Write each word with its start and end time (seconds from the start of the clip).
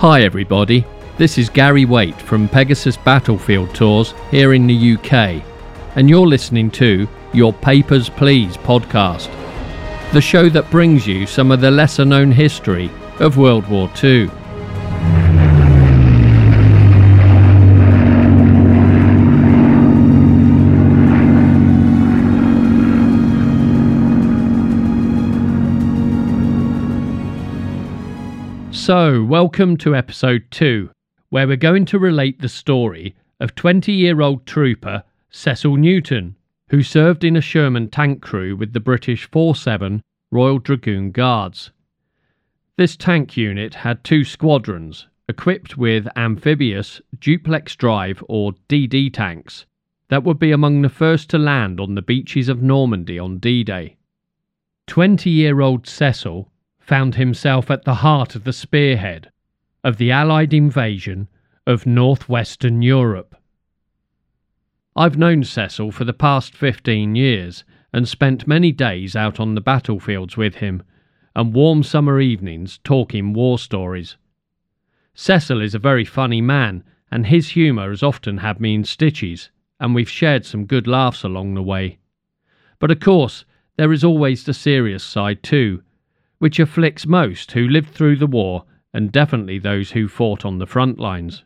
Hi, 0.00 0.24
everybody. 0.24 0.84
This 1.16 1.38
is 1.38 1.48
Gary 1.48 1.86
Weight 1.86 2.20
from 2.20 2.50
Pegasus 2.50 2.98
Battlefield 2.98 3.74
Tours 3.74 4.12
here 4.30 4.52
in 4.52 4.66
the 4.66 4.92
UK, 4.92 5.42
and 5.96 6.10
you're 6.10 6.26
listening 6.26 6.70
to 6.72 7.08
Your 7.32 7.54
Papers 7.54 8.10
Please 8.10 8.58
podcast, 8.58 9.30
the 10.12 10.20
show 10.20 10.50
that 10.50 10.70
brings 10.70 11.06
you 11.06 11.24
some 11.24 11.50
of 11.50 11.62
the 11.62 11.70
lesser 11.70 12.04
known 12.04 12.30
history 12.30 12.90
of 13.20 13.38
World 13.38 13.66
War 13.70 13.90
II. 14.04 14.30
So, 28.86 29.24
welcome 29.24 29.76
to 29.78 29.96
episode 29.96 30.44
2, 30.52 30.90
where 31.30 31.48
we're 31.48 31.56
going 31.56 31.86
to 31.86 31.98
relate 31.98 32.40
the 32.40 32.48
story 32.48 33.16
of 33.40 33.56
20 33.56 33.90
year 33.92 34.20
old 34.20 34.46
trooper 34.46 35.02
Cecil 35.28 35.76
Newton, 35.76 36.36
who 36.68 36.84
served 36.84 37.24
in 37.24 37.34
a 37.34 37.40
Sherman 37.40 37.90
tank 37.90 38.22
crew 38.22 38.54
with 38.54 38.74
the 38.74 38.78
British 38.78 39.28
47 39.28 40.02
Royal 40.30 40.60
Dragoon 40.60 41.10
Guards. 41.10 41.72
This 42.76 42.96
tank 42.96 43.36
unit 43.36 43.74
had 43.74 44.04
two 44.04 44.22
squadrons 44.22 45.08
equipped 45.28 45.76
with 45.76 46.06
amphibious 46.14 47.00
duplex 47.18 47.74
drive 47.74 48.22
or 48.28 48.52
DD 48.68 49.12
tanks 49.12 49.66
that 50.10 50.22
would 50.22 50.38
be 50.38 50.52
among 50.52 50.82
the 50.82 50.88
first 50.88 51.28
to 51.30 51.38
land 51.38 51.80
on 51.80 51.96
the 51.96 52.02
beaches 52.02 52.48
of 52.48 52.62
Normandy 52.62 53.18
on 53.18 53.38
D 53.38 53.64
Day. 53.64 53.96
20 54.86 55.28
year 55.28 55.60
old 55.60 55.88
Cecil 55.88 56.52
found 56.86 57.16
himself 57.16 57.68
at 57.68 57.84
the 57.84 57.96
heart 57.96 58.36
of 58.36 58.44
the 58.44 58.52
spearhead 58.52 59.28
of 59.82 59.96
the 59.96 60.12
Allied 60.12 60.54
invasion 60.54 61.26
of 61.66 61.84
northwestern 61.84 62.80
Europe. 62.80 63.34
I've 64.94 65.18
known 65.18 65.42
Cecil 65.42 65.90
for 65.90 66.04
the 66.04 66.12
past 66.12 66.54
15 66.54 67.16
years 67.16 67.64
and 67.92 68.06
spent 68.06 68.46
many 68.46 68.70
days 68.70 69.16
out 69.16 69.40
on 69.40 69.56
the 69.56 69.60
battlefields 69.60 70.36
with 70.36 70.56
him 70.56 70.84
and 71.34 71.52
warm 71.52 71.82
summer 71.82 72.20
evenings 72.20 72.78
talking 72.84 73.32
war 73.32 73.58
stories. 73.58 74.16
Cecil 75.12 75.60
is 75.60 75.74
a 75.74 75.80
very 75.80 76.04
funny 76.04 76.40
man, 76.40 76.84
and 77.10 77.26
his 77.26 77.50
humour 77.50 77.90
has 77.90 78.02
often 78.02 78.38
had 78.38 78.60
me 78.60 78.74
in 78.74 78.84
stitches, 78.84 79.50
and 79.80 79.92
we've 79.92 80.08
shared 80.08 80.46
some 80.46 80.66
good 80.66 80.86
laughs 80.86 81.24
along 81.24 81.54
the 81.54 81.62
way. 81.62 81.98
But 82.78 82.92
of 82.92 83.00
course, 83.00 83.44
there 83.76 83.92
is 83.92 84.04
always 84.04 84.44
the 84.44 84.54
serious 84.54 85.02
side 85.02 85.42
too, 85.42 85.82
which 86.38 86.58
afflicts 86.58 87.06
most 87.06 87.52
who 87.52 87.66
lived 87.66 87.90
through 87.90 88.16
the 88.16 88.26
war 88.26 88.64
and 88.92 89.12
definitely 89.12 89.58
those 89.58 89.92
who 89.92 90.08
fought 90.08 90.44
on 90.44 90.58
the 90.58 90.66
front 90.66 90.98
lines. 90.98 91.44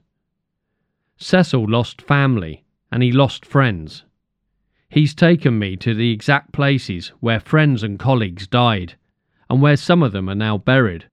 Cecil 1.17 1.69
lost 1.69 2.03
family 2.03 2.65
and 2.91 3.03
he 3.03 3.13
lost 3.13 3.45
friends. 3.45 4.05
He's 4.89 5.15
taken 5.15 5.59
me 5.59 5.77
to 5.77 5.95
the 5.95 6.11
exact 6.11 6.53
places 6.53 7.09
where 7.21 7.39
friends 7.39 7.83
and 7.83 7.99
colleagues 7.99 8.47
died 8.47 8.95
and 9.49 9.63
where 9.63 9.77
some 9.77 10.03
of 10.03 10.13
them 10.13 10.29
are 10.29 10.35
now 10.35 10.59
buried. 10.59 11.07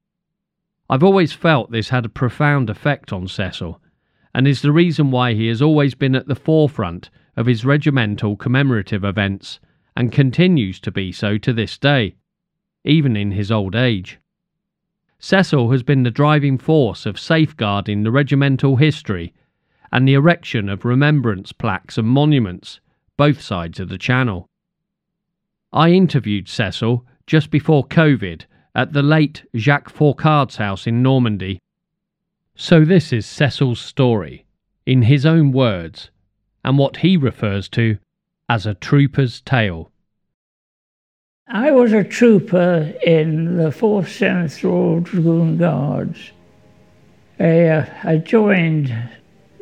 I've 0.90 1.04
always 1.04 1.34
felt 1.34 1.72
this 1.72 1.90
had 1.90 2.06
a 2.06 2.10
profound 2.10 2.70
effect 2.70 3.12
on 3.12 3.28
Cecil 3.28 3.82
and 4.34 4.48
is 4.48 4.62
the 4.62 4.72
reason 4.72 5.12
why 5.12 5.34
he 5.34 5.48
has 5.48 5.62
always 5.62 5.94
been 5.96 6.16
at 6.16 6.28
the 6.28 6.36
forefront 6.36 7.10
of 7.36 7.46
his 7.46 7.66
regimental 7.66 8.36
commemorative 8.36 9.04
events 9.04 9.60
and 9.96 10.12
continues 10.12 10.80
to 10.80 10.92
be 10.92 11.12
so 11.12 11.38
to 11.38 11.54
this 11.54 11.78
day 11.78 12.16
even 12.88 13.16
in 13.16 13.32
his 13.32 13.52
old 13.52 13.76
age. 13.76 14.18
Cecil 15.20 15.72
has 15.72 15.84
been 15.84 16.04
the 16.04 16.12
driving 16.12 16.58
force 16.58 17.06
of 17.06 17.20
safeguarding 17.20 18.04
the 18.04 18.12
regimental 18.12 18.78
history 18.78 19.34
and 19.92 20.08
the 20.08 20.14
erection 20.14 20.70
of 20.70 20.86
remembrance 20.86 21.52
plaques 21.52 21.98
and 21.98 22.08
monuments 22.08 22.80
both 23.18 23.42
sides 23.42 23.80
of 23.80 23.90
the 23.90 23.98
channel. 23.98 24.48
I 25.74 25.90
interviewed 25.90 26.48
Cecil 26.48 27.06
just 27.26 27.52
before 27.52 27.86
COVID 27.88 28.46
at 28.74 28.94
the 28.94 29.04
late 29.04 29.44
Jacques 29.56 29.90
Fourcade's 29.90 30.56
house 30.56 30.88
in 30.88 31.04
Normandy. 31.04 31.60
So, 32.56 32.86
this 32.86 33.12
is 33.12 33.26
Cecil's 33.26 33.82
story, 33.82 34.46
in 34.86 35.04
his 35.04 35.26
own 35.26 35.52
words, 35.52 36.10
and 36.64 36.78
what 36.78 36.98
he 36.98 37.18
refers 37.18 37.68
to 37.70 37.98
as 38.48 38.66
a 38.66 38.76
trooper's 38.76 39.42
tale. 39.42 39.92
I 41.60 41.72
was 41.72 41.92
a 41.92 42.04
trooper 42.04 42.94
in 43.04 43.58
the 43.58 43.72
4th 43.72 44.20
7th 44.20 44.64
Royal 44.64 45.00
Dragoon 45.00 45.58
Guards. 45.58 46.32
I, 47.40 47.64
uh, 47.64 47.86
I 48.04 48.18
joined 48.18 48.90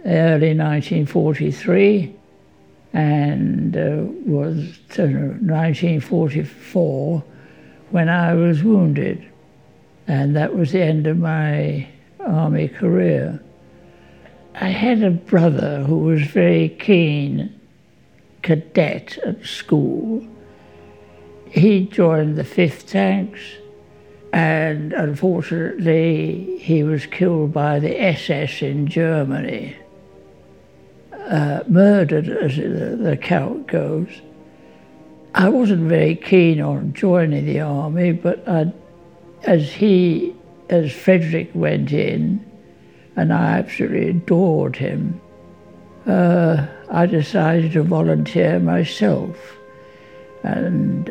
early 0.06 0.58
1943 0.58 2.14
and 2.92 3.78
uh, 3.78 4.04
was 4.26 4.78
uh, 5.00 5.04
1944 5.04 7.24
when 7.92 8.10
I 8.10 8.34
was 8.34 8.62
wounded. 8.62 9.26
And 10.06 10.36
that 10.36 10.54
was 10.54 10.74
the 10.74 10.84
end 10.84 11.08
of 11.08 11.18
my 11.18 11.88
army 12.20 12.68
career. 12.68 13.42
I 14.56 14.68
had 14.68 15.02
a 15.02 15.12
brother 15.12 15.84
who 15.84 16.00
was 16.00 16.24
very 16.24 16.76
keen 16.78 17.58
cadet 18.42 19.18
at 19.20 19.46
school 19.46 20.28
he 21.56 21.86
joined 21.86 22.36
the 22.36 22.44
5th 22.44 22.86
Tanks, 22.90 23.40
and 24.34 24.92
unfortunately, 24.92 26.58
he 26.60 26.84
was 26.84 27.06
killed 27.06 27.54
by 27.54 27.80
the 27.80 27.98
SS 28.02 28.62
in 28.62 28.88
Germany. 28.88 29.78
Uh, 31.14 31.62
murdered, 31.68 32.28
as 32.28 32.58
the, 32.58 32.98
the 33.00 33.16
count 33.16 33.68
goes. 33.68 34.10
I 35.34 35.48
wasn't 35.48 35.88
very 35.88 36.16
keen 36.16 36.60
on 36.60 36.92
joining 36.92 37.46
the 37.46 37.62
army, 37.62 38.12
but 38.12 38.46
I, 38.48 38.74
as 39.44 39.72
he, 39.72 40.36
as 40.70 40.92
Frederick 40.92 41.52
went 41.54 41.94
in, 41.94 42.46
and 43.16 43.32
I 43.32 43.60
absolutely 43.60 44.10
adored 44.10 44.76
him, 44.76 45.22
uh, 46.06 46.68
I 46.90 47.06
decided 47.06 47.72
to 47.72 47.84
volunteer 47.84 48.60
myself. 48.60 49.38
And 50.44 51.10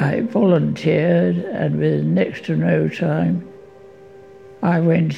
I 0.00 0.20
volunteered, 0.20 1.38
and 1.38 1.80
with 1.80 2.04
next 2.04 2.44
to 2.44 2.56
no 2.56 2.88
time, 2.88 3.46
I 4.62 4.78
went 4.78 5.16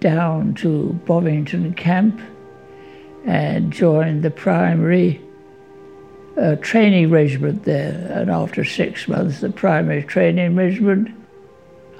down 0.00 0.52
to 0.56 0.92
Bovington 1.06 1.72
Camp 1.72 2.20
and 3.24 3.72
joined 3.72 4.22
the 4.22 4.30
primary 4.30 5.22
uh, 6.36 6.56
training 6.56 7.08
regiment 7.08 7.64
there. 7.64 8.12
And 8.14 8.30
after 8.30 8.64
six 8.64 9.08
months, 9.08 9.40
the 9.40 9.48
primary 9.48 10.02
training 10.02 10.54
regiment, 10.54 11.08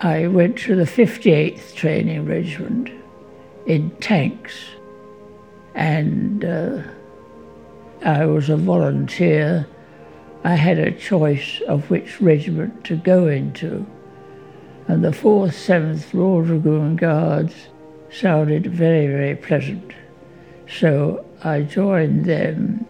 I 0.00 0.26
went 0.26 0.58
to 0.58 0.76
the 0.76 0.84
58th 0.84 1.74
training 1.74 2.26
regiment 2.26 2.90
in 3.64 3.90
tanks. 4.00 4.54
And 5.74 6.44
uh, 6.44 6.82
I 8.04 8.26
was 8.26 8.50
a 8.50 8.56
volunteer 8.58 9.66
I 10.44 10.54
had 10.54 10.78
a 10.78 10.93
choice 10.93 11.60
of 11.69 11.91
which 11.91 12.21
regiment 12.21 12.84
to 12.84 12.97
go 12.97 13.26
into, 13.26 13.87
and 14.87 15.04
the 15.04 15.10
4th, 15.10 15.53
7th 15.53 16.15
Royal 16.15 16.43
Dragoon 16.43 16.97
Guards 16.97 17.54
sounded 18.10 18.66
very, 18.66 19.06
very 19.06 19.37
pleasant. 19.37 19.93
So 20.69 21.25
I 21.43 21.62
joined 21.62 22.25
them, 22.25 22.87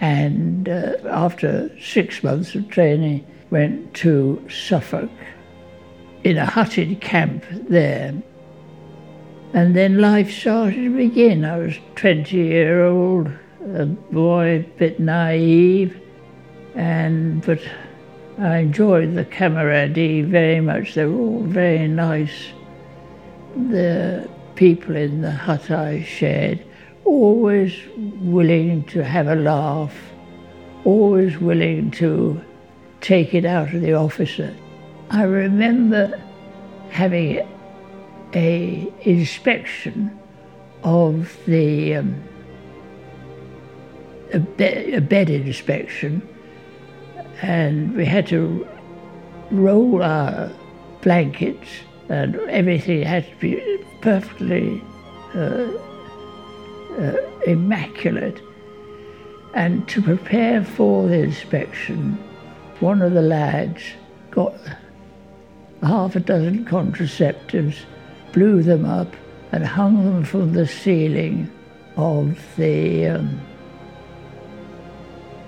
and 0.00 0.68
uh, 0.68 0.94
after 1.08 1.70
six 1.80 2.22
months 2.22 2.54
of 2.54 2.68
training, 2.68 3.26
went 3.50 3.94
to 3.94 4.44
Suffolk 4.50 5.10
in 6.24 6.38
a 6.38 6.46
hutted 6.46 7.00
camp 7.00 7.44
there. 7.68 8.14
And 9.52 9.76
then 9.76 9.98
life 9.98 10.32
started 10.32 10.76
to 10.76 10.96
begin. 10.96 11.44
I 11.44 11.58
was 11.58 11.76
20 11.94 12.36
year 12.36 12.84
old, 12.84 13.30
a 13.74 13.86
boy, 13.86 14.56
a 14.56 14.78
bit 14.78 14.98
naive, 14.98 16.00
and 16.74 17.44
but 17.44 17.60
I 18.38 18.58
enjoyed 18.58 19.14
the 19.14 19.24
camaraderie 19.24 20.22
very 20.22 20.60
much. 20.60 20.94
They 20.94 21.06
were 21.06 21.18
all 21.18 21.42
very 21.42 21.86
nice. 21.86 22.52
The 23.56 24.28
people 24.56 24.96
in 24.96 25.22
the 25.22 25.30
hut 25.30 25.70
I 25.70 26.02
shared, 26.02 26.64
always 27.04 27.74
willing 27.96 28.84
to 28.84 29.04
have 29.04 29.28
a 29.28 29.36
laugh, 29.36 29.94
always 30.84 31.38
willing 31.38 31.92
to 31.92 32.40
take 33.00 33.34
it 33.34 33.44
out 33.44 33.72
of 33.72 33.80
the 33.82 33.92
officer. 33.94 34.54
I 35.10 35.22
remember 35.22 36.20
having 36.90 37.46
a 38.34 38.92
inspection 39.02 40.18
of 40.82 41.38
the 41.46 41.96
um, 41.96 42.22
a, 44.32 44.94
a 44.94 45.00
bed 45.00 45.30
inspection 45.30 46.28
and 47.42 47.94
we 47.94 48.04
had 48.04 48.26
to 48.28 48.66
roll 49.50 50.02
our 50.02 50.50
blankets 51.02 51.68
and 52.08 52.36
everything 52.48 53.02
had 53.02 53.28
to 53.28 53.36
be 53.36 53.84
perfectly 54.00 54.82
uh, 55.34 55.68
uh, 56.98 57.16
immaculate. 57.46 58.40
And 59.54 59.86
to 59.88 60.02
prepare 60.02 60.64
for 60.64 61.08
the 61.08 61.20
inspection, 61.20 62.18
one 62.80 63.02
of 63.02 63.12
the 63.12 63.22
lads 63.22 63.82
got 64.30 64.54
half 65.82 66.16
a 66.16 66.20
dozen 66.20 66.64
contraceptives, 66.64 67.76
blew 68.32 68.62
them 68.62 68.84
up, 68.84 69.14
and 69.52 69.64
hung 69.64 70.04
them 70.04 70.24
from 70.24 70.52
the 70.52 70.66
ceiling 70.66 71.50
of 71.96 72.38
the 72.56 73.06
um, 73.06 73.40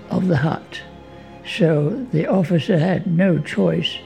of 0.09 0.27
the 0.27 0.37
hut. 0.37 0.81
So 1.47 2.05
the 2.11 2.27
officer 2.27 2.77
had 2.77 3.07
no 3.07 3.39
choice 3.39 3.97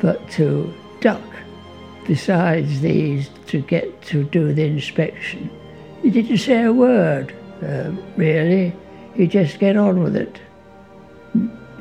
but 0.00 0.28
to 0.30 0.72
duck 1.00 1.22
besides 2.06 2.80
these 2.80 3.28
to 3.46 3.60
get 3.60 4.02
to 4.02 4.24
do 4.24 4.52
the 4.52 4.64
inspection. 4.64 5.50
He 6.02 6.10
didn't 6.10 6.38
say 6.38 6.64
a 6.64 6.72
word, 6.72 7.34
uh, 7.62 7.92
really. 8.16 8.74
He 9.14 9.26
just 9.26 9.58
get 9.58 9.76
on 9.76 10.02
with 10.02 10.16
it. 10.16 10.40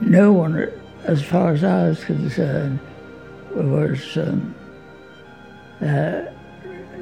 No 0.02 0.32
one, 0.32 0.70
as 1.06 1.22
far 1.24 1.54
as 1.54 1.64
I 1.64 1.90
was 1.90 2.04
concerned, 2.04 2.80
was 3.56 4.18
um, 4.18 4.56
uh, 5.82 6.24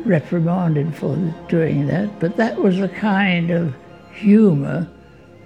reprimanded 0.05 0.95
for 0.95 1.15
doing 1.49 1.87
that. 1.87 2.19
But 2.19 2.37
that 2.37 2.57
was 2.57 2.77
the 2.77 2.89
kind 2.89 3.51
of 3.51 3.75
humour 4.13 4.87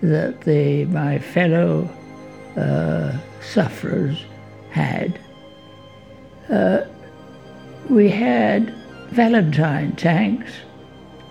that 0.02 0.42
the 0.42 0.86
my 0.86 1.20
fellow 1.20 1.90
uh, 2.58 3.18
sufferers 3.42 4.24
had. 4.72 5.20
Uh, 6.50 6.82
we 7.90 8.10
had 8.10 8.74
Valentine 9.12 9.96
tanks, 9.96 10.52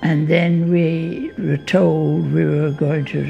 and 0.02 0.28
then 0.28 0.70
we 0.70 1.32
were 1.38 1.56
told 1.56 2.32
we 2.32 2.44
were 2.44 2.70
going 2.70 3.04
to 3.06 3.24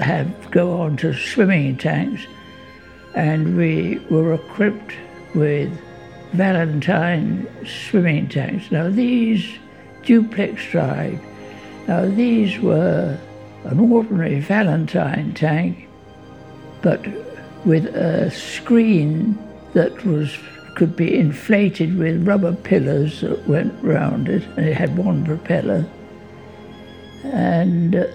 have 0.00 0.50
go 0.50 0.80
on 0.80 0.96
to 0.98 1.12
swimming 1.14 1.76
tanks, 1.76 2.26
and 3.14 3.56
we 3.56 3.98
were 4.10 4.34
equipped 4.34 4.94
with 5.34 5.70
Valentine 6.32 7.46
swimming 7.64 8.28
tanks. 8.28 8.70
Now 8.70 8.88
these 8.88 9.58
duplex 10.02 10.64
drive, 10.70 11.20
now 11.86 12.06
these 12.06 12.58
were 12.58 13.18
an 13.64 13.78
ordinary 13.78 14.40
Valentine 14.40 15.32
tank, 15.34 15.83
but 16.84 17.02
with 17.64 17.86
a 17.86 18.30
screen 18.30 19.38
that 19.72 20.04
was 20.04 20.36
could 20.74 20.94
be 20.94 21.16
inflated 21.16 21.96
with 21.96 22.26
rubber 22.26 22.52
pillars 22.52 23.20
that 23.22 23.48
went 23.48 23.72
round 23.82 24.28
it, 24.28 24.42
and 24.56 24.66
it 24.66 24.76
had 24.76 24.96
one 24.98 25.24
propeller. 25.24 25.86
And 27.22 27.94
uh, 27.94 28.06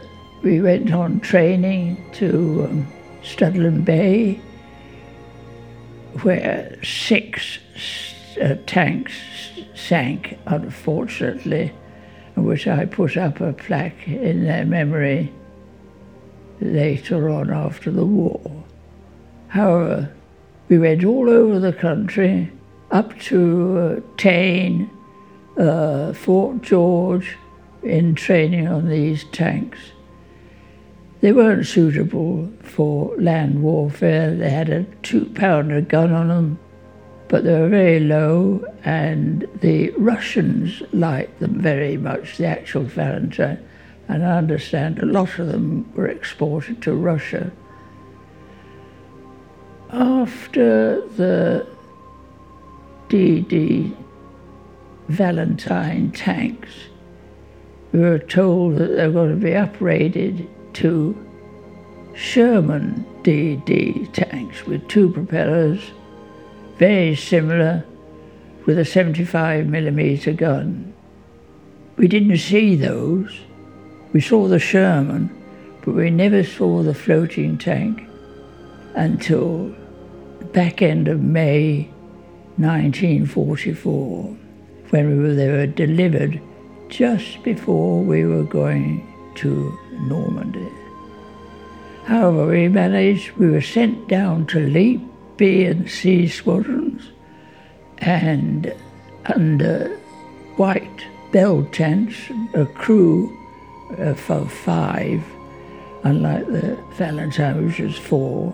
we 0.43 0.61
went 0.61 0.93
on 0.93 1.19
training 1.21 2.05
to 2.15 2.67
um, 2.69 2.87
Studland 3.23 3.85
Bay, 3.85 4.41
where 6.21 6.77
six 6.83 7.59
uh, 8.41 8.55
tanks 8.67 9.13
sank, 9.73 10.37
unfortunately, 10.45 11.71
which 12.35 12.67
I 12.67 12.85
put 12.85 13.17
up 13.17 13.39
a 13.39 13.53
plaque 13.53 14.05
in 14.05 14.43
their 14.43 14.65
memory 14.65 15.31
later 16.61 17.29
on 17.29 17.51
after 17.51 17.89
the 17.89 18.05
war. 18.05 18.58
However, 19.49 20.11
we 20.67 20.77
went 20.77 21.03
all 21.03 21.29
over 21.29 21.59
the 21.59 21.73
country, 21.73 22.51
up 22.91 23.17
to 23.21 23.77
uh, 23.77 23.99
Tain, 24.15 24.89
uh, 25.57 26.13
Fort 26.13 26.61
George, 26.61 27.35
in 27.81 28.13
training 28.13 28.67
on 28.67 28.87
these 28.87 29.23
tanks. 29.31 29.79
They 31.21 31.33
weren't 31.33 31.65
suitable 31.65 32.49
for 32.61 33.15
land 33.17 33.63
warfare. 33.63 34.35
They 34.35 34.49
had 34.49 34.69
a 34.69 34.83
two 35.01 35.25
pounder 35.25 35.81
gun 35.81 36.13
on 36.13 36.27
them, 36.27 36.59
but 37.27 37.43
they 37.43 37.59
were 37.59 37.69
very 37.69 37.99
low, 37.99 38.63
and 38.83 39.47
the 39.61 39.89
Russians 39.97 40.83
liked 40.93 41.39
them 41.39 41.59
very 41.59 41.97
much, 41.97 42.37
the 42.37 42.45
actual 42.45 42.83
Valentine. 42.83 43.65
And 44.07 44.23
I 44.23 44.37
understand 44.37 44.99
a 44.99 45.05
lot 45.05 45.39
of 45.39 45.47
them 45.47 45.91
were 45.95 46.07
exported 46.07 46.81
to 46.83 46.93
Russia 46.93 47.51
after 49.91 51.01
the 51.15 51.67
DD 53.09 53.95
Valentine 55.07 56.11
tanks, 56.11 56.69
we 57.91 57.99
were 57.99 58.19
told 58.19 58.77
that 58.77 58.95
they 58.95 59.07
were 59.07 59.13
going 59.13 59.39
to 59.39 59.43
be 59.43 59.51
upgraded 59.51 60.47
to 60.73 61.17
Sherman 62.13 63.05
DD 63.23 64.13
tanks 64.13 64.65
with 64.65 64.87
two 64.87 65.09
propellers, 65.09 65.81
very 66.77 67.15
similar, 67.15 67.83
with 68.67 68.77
a 68.77 68.85
75 68.85 69.65
millimeter 69.65 70.33
gun. 70.33 70.93
We 71.97 72.07
didn't 72.07 72.37
see 72.37 72.75
those. 72.75 73.39
We 74.13 74.21
saw 74.21 74.47
the 74.47 74.59
Sherman, 74.59 75.35
but 75.83 75.95
we 75.95 76.11
never 76.11 76.43
saw 76.43 76.83
the 76.83 76.93
floating 76.93 77.57
tank 77.57 78.07
until 78.95 79.73
back 80.51 80.81
end 80.81 81.07
of 81.07 81.21
May 81.21 81.83
1944, 82.57 84.23
when 84.89 85.09
we 85.09 85.23
were, 85.23 85.33
they 85.35 85.47
were 85.47 85.67
delivered 85.67 86.41
just 86.89 87.43
before 87.43 88.03
we 88.03 88.25
were 88.25 88.43
going 88.43 89.05
to 89.35 89.77
Normandy. 90.07 90.67
However, 92.05 92.47
we 92.47 92.67
managed, 92.67 93.31
we 93.37 93.49
were 93.49 93.61
sent 93.61 94.07
down 94.07 94.47
to 94.47 94.59
Lepe, 94.59 95.01
B 95.37 95.65
and 95.65 95.89
C 95.89 96.27
squadrons, 96.27 97.11
and 97.99 98.73
under 99.25 99.95
white 100.57 101.05
bell 101.31 101.63
tents, 101.71 102.15
a 102.55 102.65
crew 102.65 103.31
uh, 103.99 104.15
of 104.29 104.51
five, 104.51 105.23
unlike 106.03 106.47
the 106.47 106.77
Valentine, 106.93 107.67
which 107.67 107.79
was 107.79 107.97
four 107.97 108.53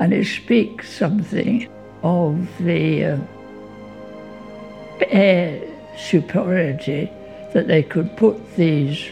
and 0.00 0.14
it 0.14 0.26
speaks 0.26 0.90
something 0.90 1.68
of 2.02 2.48
the 2.58 3.04
uh, 3.04 3.18
air 5.08 5.62
superiority 5.96 7.12
that 7.52 7.68
they 7.68 7.82
could 7.82 8.16
put 8.16 8.56
these 8.56 9.10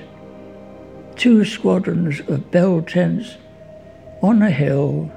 two 1.16 1.44
squadrons 1.44 2.20
of 2.20 2.50
bell 2.50 2.80
tents 2.80 3.36
on 4.22 4.40
a 4.40 4.50
hill 4.50 5.12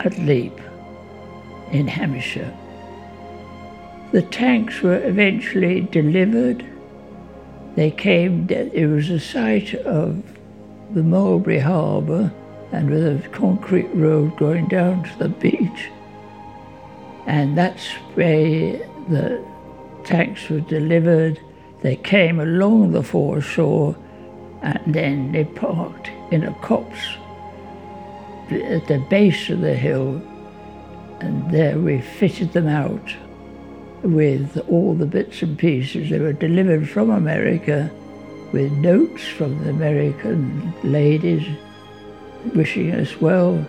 at 0.00 0.18
Lepe 0.18 0.60
in 1.70 1.88
Hampshire. 1.88 2.54
The 4.12 4.22
tanks 4.22 4.82
were 4.82 5.02
eventually 5.02 5.80
delivered. 5.80 6.66
They 7.76 7.90
came, 7.90 8.46
it 8.50 8.86
was 8.86 9.08
a 9.08 9.18
site 9.18 9.74
of 9.74 10.22
the 10.92 11.02
Mulberry 11.02 11.60
Harbour 11.60 12.30
and 12.72 12.88
with 12.88 13.24
a 13.24 13.28
concrete 13.28 13.94
road 13.94 14.36
going 14.38 14.66
down 14.66 15.04
to 15.04 15.18
the 15.18 15.28
beach. 15.28 15.90
And 17.26 17.56
that's 17.56 17.90
where 18.14 18.78
the 19.08 19.44
tanks 20.04 20.48
were 20.48 20.60
delivered. 20.60 21.38
They 21.82 21.96
came 21.96 22.40
along 22.40 22.92
the 22.92 23.02
foreshore 23.02 23.96
and 24.62 24.94
then 24.94 25.32
they 25.32 25.44
parked 25.44 26.10
in 26.30 26.44
a 26.44 26.54
copse 26.60 27.16
at 28.50 28.86
the 28.86 29.04
base 29.10 29.50
of 29.50 29.60
the 29.60 29.74
hill. 29.74 30.22
And 31.20 31.50
there 31.50 31.78
we 31.78 32.00
fitted 32.00 32.52
them 32.52 32.68
out 32.68 33.14
with 34.02 34.56
all 34.68 34.94
the 34.94 35.06
bits 35.06 35.42
and 35.42 35.58
pieces. 35.58 36.10
They 36.10 36.18
were 36.18 36.32
delivered 36.32 36.88
from 36.88 37.10
America 37.10 37.90
with 38.52 38.72
notes 38.72 39.26
from 39.28 39.62
the 39.62 39.70
American 39.70 40.72
ladies 40.82 41.46
wishing 42.54 42.92
us 42.92 43.20
well, 43.20 43.64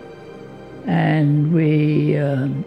and 0.86 1.52
we 1.52 2.16
um, 2.16 2.64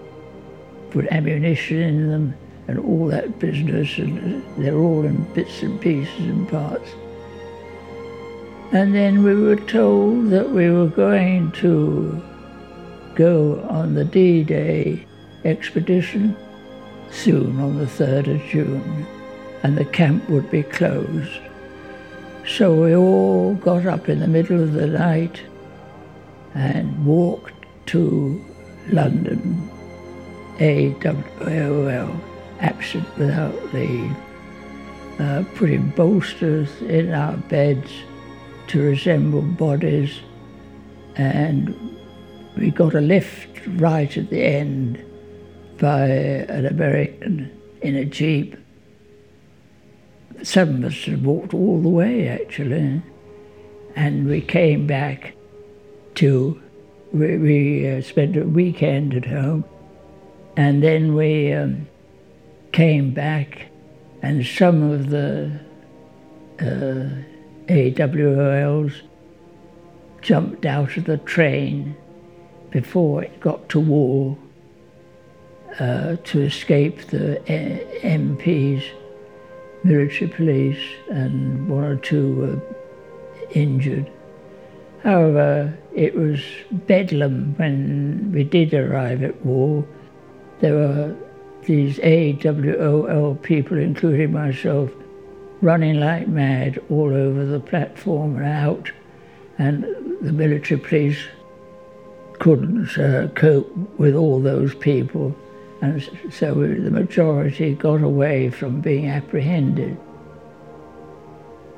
put 0.92 1.08
ammunition 1.08 1.78
in 1.78 2.10
them 2.10 2.34
and 2.68 2.80
all 2.80 3.08
that 3.08 3.40
business, 3.40 3.98
and 3.98 4.44
they're 4.58 4.78
all 4.78 5.06
in 5.06 5.24
bits 5.34 5.62
and 5.62 5.80
pieces 5.80 6.20
and 6.20 6.50
parts. 6.50 6.90
And 8.72 8.94
then 8.94 9.24
we 9.24 9.34
were 9.34 9.56
told 9.56 10.30
that 10.32 10.50
we 10.50 10.70
were 10.70 10.88
going 10.88 11.52
to 11.54 12.22
go 13.16 13.62
on 13.70 13.94
the 13.94 14.04
D 14.04 14.44
Day 14.44 15.06
expedition 15.46 16.36
soon 17.10 17.60
on 17.60 17.78
the 17.78 17.86
3rd 17.86 18.36
of 18.36 18.50
June, 18.50 19.06
and 19.64 19.78
the 19.78 19.86
camp 19.86 20.30
would 20.30 20.52
be 20.52 20.64
closed. 20.64 21.40
So 22.46 22.74
we 22.82 22.96
all 22.96 23.56
got 23.56 23.86
up 23.86 24.10
in 24.10 24.20
the 24.20 24.28
middle 24.28 24.62
of 24.62 24.74
the 24.74 24.88
night 24.88 25.42
and 26.58 27.06
walked 27.06 27.54
to 27.86 28.44
London. 28.90 29.70
AWOL, 30.58 32.20
absent 32.60 33.18
without 33.18 33.74
leave, 33.74 34.16
uh, 35.20 35.44
putting 35.54 35.90
bolsters 35.90 36.70
in 36.82 37.14
our 37.14 37.38
beds 37.38 37.92
to 38.68 38.82
resemble 38.82 39.44
bodies, 39.44 40.20
and 41.16 41.76
we 42.58 42.72
got 42.72 42.96
a 42.96 43.02
lift 43.02 43.62
right 43.68 44.18
at 44.18 44.32
the 44.32 44.44
end 44.44 45.04
by 45.80 46.08
an 46.08 46.66
American 46.66 47.52
in 47.84 47.96
a 47.96 48.06
jeep. 48.06 48.58
Some 50.42 50.84
of 50.84 50.86
us 50.86 51.06
had 51.06 51.24
walked 51.24 51.54
all 51.54 51.80
the 51.82 51.90
way 51.90 52.28
actually, 52.28 53.04
and 53.96 54.28
we 54.28 54.42
came 54.42 54.88
back 54.88 55.37
to. 56.18 56.62
We, 57.14 57.38
we 57.38 57.90
uh, 57.90 58.02
spent 58.02 58.36
a 58.36 58.44
weekend 58.44 59.14
at 59.14 59.26
home, 59.26 59.64
and 60.56 60.84
then 60.84 61.16
we 61.16 61.54
um, 61.54 61.88
came 62.72 63.14
back, 63.14 63.68
and 64.22 64.46
some 64.46 64.92
of 64.92 65.10
the 65.10 65.60
uh, 66.60 67.10
AWOLs 67.68 69.02
jumped 70.22 70.66
out 70.66 70.98
of 70.98 71.06
the 71.06 71.18
train 71.18 71.96
before 72.72 73.24
it 73.24 73.40
got 73.40 73.70
to 73.70 73.80
war 73.80 74.38
uh, 75.80 76.18
to 76.24 76.42
escape 76.42 77.08
the 77.08 77.40
uh, 77.42 78.02
MPs, 78.02 78.84
military 79.84 80.30
police, 80.30 80.84
and 81.10 81.70
one 81.70 81.84
or 81.84 81.96
two 81.96 82.36
were 82.36 82.62
injured. 83.52 84.12
However, 85.04 85.78
it 85.96 86.16
was 86.16 86.42
bedlam 86.72 87.56
when 87.58 88.32
we 88.34 88.44
did 88.44 88.74
arrive 88.74 89.24
at 89.24 89.46
war. 89.46 89.86
There 90.60 90.74
were 90.74 91.16
these 91.66 92.00
AWOL 92.00 93.42
people, 93.42 93.78
including 93.78 94.32
myself, 94.32 94.90
running 95.62 96.00
like 96.00 96.28
mad 96.28 96.80
all 96.90 97.14
over 97.14 97.46
the 97.46 97.60
platform 97.60 98.38
and 98.38 98.46
out, 98.46 98.92
and 99.58 99.84
the 100.22 100.34
military 100.34 100.80
police 100.80 101.24
couldn't 102.40 102.98
uh, 102.98 103.28
cope 103.36 103.72
with 103.98 104.16
all 104.16 104.40
those 104.40 104.74
people, 104.76 105.36
and 105.82 106.02
so 106.32 106.54
the 106.54 106.92
majority 106.92 107.76
got 107.76 108.02
away 108.02 108.50
from 108.50 108.82
being 108.82 109.08
apprehended. 109.10 109.98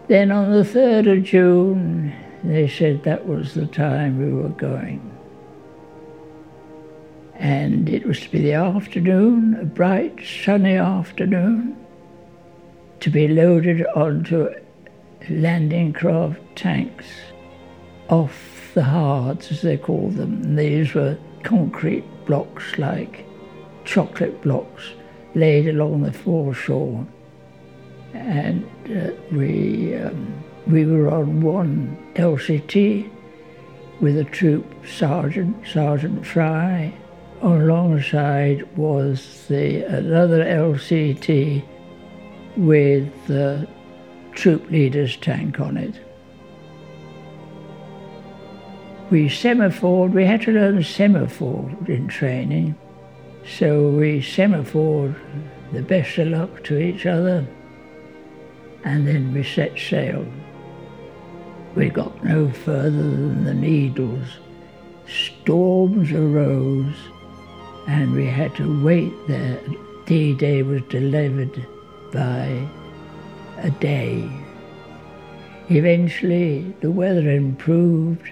Then 0.08 0.32
on 0.32 0.52
the 0.52 0.64
3rd 0.64 1.18
of 1.18 1.24
June, 1.24 2.14
they 2.43 2.67
said 2.67 3.03
that 3.03 3.27
was 3.27 3.53
the 3.53 3.67
time 3.67 4.19
we 4.19 4.31
were 4.31 4.50
going. 4.50 5.15
And 7.36 7.88
it 7.88 8.05
was 8.05 8.19
to 8.22 8.31
be 8.31 8.41
the 8.41 8.53
afternoon, 8.53 9.58
a 9.62 9.65
bright, 9.65 10.19
sunny 10.43 10.75
afternoon, 10.75 11.77
to 13.00 13.10
be 13.10 13.27
loaded 13.27 13.86
onto 13.96 14.50
landing 15.29 15.93
craft 15.93 16.39
tanks 16.55 17.05
off 18.10 18.72
the 18.74 18.84
hards, 18.84 19.51
as 19.51 19.62
they 19.62 19.77
call 19.77 20.10
them. 20.10 20.41
And 20.43 20.60
these 20.60 20.93
were 20.93 21.17
concrete 21.43 22.03
blocks 22.25 22.77
like 22.77 23.25
chocolate 23.86 24.41
blocks 24.41 24.91
laid 25.36 25.67
along 25.67 26.01
the 26.03 26.13
foreshore. 26.13 27.08
And 28.13 28.65
uh, 28.89 29.12
we, 29.31 29.96
um, 29.96 30.43
we 30.70 30.86
were 30.86 31.10
on 31.10 31.42
one 31.42 31.98
LCT 32.16 33.10
with 34.02 34.18
a 34.18 34.24
troop 34.24 34.66
sergeant, 34.86 35.56
Sergeant 35.68 36.26
Fry. 36.26 36.94
Alongside 37.42 38.68
was 38.78 39.46
the 39.48 39.84
another 39.84 40.44
LCT 40.44 41.64
with 42.56 43.28
the 43.28 43.68
troop 44.34 44.70
leader's 44.70 45.16
tank 45.18 45.60
on 45.60 45.78
it. 45.78 45.96
We 49.10 49.28
semaphored, 49.28 50.12
we 50.12 50.26
had 50.26 50.44
to 50.44 50.52
learn 50.52 50.84
semaphore 50.84 51.72
in 51.88 52.08
training. 52.08 52.78
So 53.58 53.90
we 53.90 54.22
semaphored 54.22 55.16
the 55.72 55.82
best 55.82 56.18
of 56.20 56.28
luck 56.28 56.64
to 56.66 56.78
each 56.78 57.06
other 57.08 57.48
and 58.84 59.08
then 59.08 59.34
we 59.34 59.44
set 59.44 59.78
sail. 59.78 60.26
We 61.76 61.90
got 61.90 62.24
no 62.24 62.50
further 62.50 62.92
than 62.92 63.44
the 63.44 63.54
Needles. 63.54 64.28
Storms 65.08 66.12
arose 66.12 66.96
and 67.90 68.14
we 68.14 68.28
had 68.28 68.56
to 68.56 68.84
wait 68.84 69.12
there. 69.28 69.60
D-Day 70.06 70.62
was 70.62 70.84
delivered 70.90 71.66
by 72.14 72.68
a 73.58 73.72
day. 73.80 74.30
Eventually, 75.70 76.74
the 76.82 76.92
weather 76.92 77.30
improved, 77.30 78.32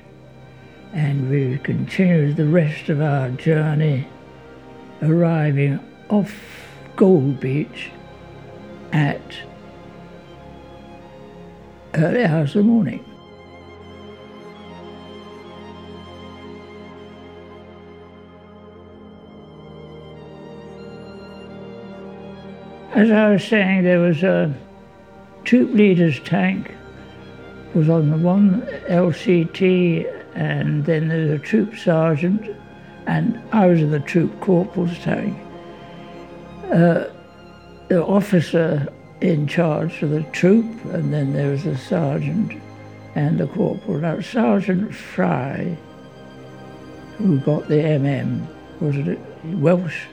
and 0.93 1.29
we 1.29 1.57
continued 1.59 2.35
the 2.35 2.45
rest 2.45 2.89
of 2.89 3.01
our 3.01 3.29
journey, 3.31 4.07
arriving 5.01 5.79
off 6.09 6.33
Gold 6.95 7.39
Beach 7.39 7.91
at 8.91 9.21
early 11.95 12.23
hours 12.23 12.55
of 12.55 12.63
the 12.65 12.71
morning. 12.71 13.06
As 22.97 23.11
I 23.11 23.29
was 23.29 23.43
saying, 23.43 23.83
there 23.83 23.99
was 23.99 24.23
a 24.23 24.51
troop 25.43 25.71
leader's 25.71 26.19
tank 26.21 26.73
was 27.75 27.89
on 27.89 28.09
the 28.09 28.17
one 28.17 28.63
LCT, 28.89 30.33
and 30.33 30.83
then 30.83 31.07
there 31.07 31.27
was 31.27 31.29
a 31.29 31.37
troop 31.37 31.77
sergeant, 31.77 32.55
and 33.05 33.39
I 33.51 33.67
was 33.67 33.81
in 33.81 33.91
the 33.91 33.99
troop 33.99 34.39
corporal's 34.39 34.97
tank. 34.97 35.37
Uh, 36.71 37.03
the 37.87 38.03
officer 38.03 38.91
in 39.21 39.45
charge 39.45 40.01
of 40.01 40.09
the 40.09 40.23
troop, 40.31 40.65
and 40.85 41.13
then 41.13 41.33
there 41.33 41.51
was 41.51 41.67
a 41.67 41.77
sergeant 41.77 42.59
and 43.13 43.39
the 43.39 43.45
corporal. 43.45 43.99
Now, 43.99 44.21
Sergeant 44.21 44.91
Fry, 44.91 45.77
who 47.19 47.39
got 47.41 47.67
the 47.67 47.75
MM, 47.75 48.47
was 48.79 48.95
a 48.95 49.19
Welsh. 49.55 50.07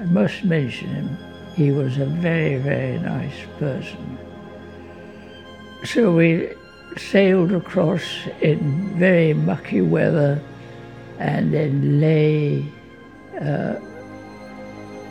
I 0.00 0.06
must 0.06 0.42
mention 0.42 0.88
him. 0.88 1.27
He 1.58 1.72
was 1.72 1.98
a 1.98 2.06
very, 2.06 2.54
very 2.54 3.00
nice 3.00 3.40
person. 3.58 4.16
So 5.84 6.12
we 6.12 6.50
sailed 6.96 7.50
across 7.50 8.04
in 8.40 8.96
very 8.96 9.34
mucky 9.34 9.80
weather 9.80 10.40
and 11.18 11.52
then 11.52 11.98
lay 12.00 12.64
uh, 13.40 13.74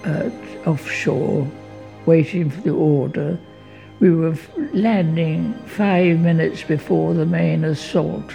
uh, 0.05 0.29
offshore 0.65 1.51
waiting 2.05 2.49
for 2.49 2.61
the 2.61 2.73
order. 2.73 3.37
We 3.99 4.11
were 4.11 4.37
landing 4.71 5.53
five 5.65 6.21
minutes 6.21 6.63
before 6.63 7.13
the 7.13 7.25
main 7.25 7.65
assault 7.65 8.31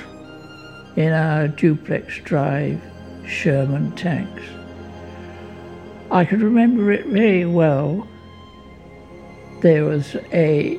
in 0.97 1.14
our 1.14 1.49
duplex 1.49 2.19
drive 2.19 2.78
Sherman 3.26 3.92
tanks. 3.92 4.42
I 6.12 6.26
could 6.26 6.42
remember 6.42 6.92
it 6.92 7.07
very 7.07 7.47
well. 7.47 8.07
There 9.62 9.87
was 9.87 10.14
a 10.31 10.78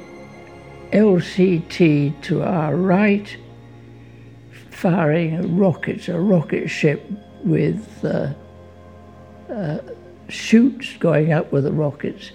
LCT 0.91 2.21
to 2.21 2.43
our 2.43 2.75
right 2.75 3.35
firing 4.69 5.57
rockets, 5.57 6.07
a 6.07 6.19
rocket 6.19 6.67
ship 6.67 7.03
with 7.43 8.05
uh, 8.05 8.31
uh, 9.51 9.79
chutes 10.29 10.97
going 10.97 11.33
up 11.33 11.51
with 11.51 11.63
the 11.63 11.71
rockets. 11.71 12.29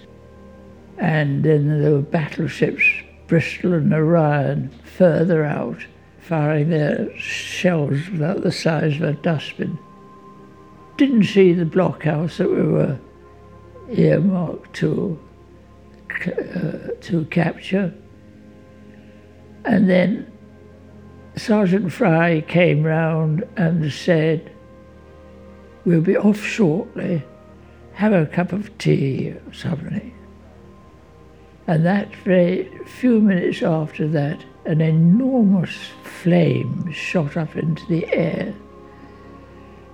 And 0.97 1.41
then 1.41 1.81
there 1.81 1.91
were 1.91 2.01
battleships, 2.01 2.83
Bristol 3.27 3.75
and 3.75 3.93
Orion, 3.93 4.71
further 4.97 5.45
out, 5.45 5.85
firing 6.19 6.69
their 6.69 7.17
shells 7.17 8.09
about 8.09 8.41
the 8.41 8.51
size 8.51 8.97
of 8.97 9.03
a 9.03 9.13
dustbin. 9.13 9.79
Didn't 10.99 11.23
see 11.23 11.53
the 11.53 11.63
blockhouse 11.63 12.35
that 12.39 12.49
we 12.49 12.61
were 12.61 12.99
earmarked 13.89 14.75
to, 14.75 15.17
uh, 16.27 16.91
to 16.99 17.25
capture. 17.31 17.93
And 19.63 19.89
then 19.89 20.29
Sergeant 21.37 21.93
Fry 21.93 22.41
came 22.41 22.83
round 22.83 23.47
and 23.55 23.89
said, 23.93 24.51
We'll 25.85 26.01
be 26.01 26.17
off 26.17 26.43
shortly. 26.43 27.23
Have 27.93 28.11
a 28.11 28.25
cup 28.25 28.51
of 28.51 28.77
tea 28.77 29.29
or 29.29 29.53
something. 29.53 30.13
And 31.67 31.85
that 31.85 32.13
very 32.25 32.69
few 32.85 33.21
minutes 33.21 33.63
after 33.63 34.05
that, 34.09 34.43
an 34.65 34.81
enormous 34.81 35.77
flame 36.03 36.91
shot 36.91 37.37
up 37.37 37.55
into 37.55 37.85
the 37.85 38.05
air. 38.13 38.53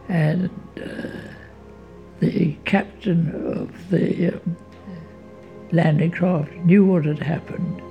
And 0.08 0.50
uh, 0.78 1.08
the 2.20 2.56
captain 2.66 3.30
of 3.58 3.90
the 3.90 4.36
um, 4.36 4.58
landing 5.72 6.12
craft 6.12 6.52
knew 6.54 6.86
what 6.86 7.06
had 7.06 7.20
happened, 7.20 7.82